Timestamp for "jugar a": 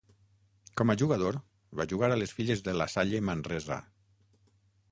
1.91-2.17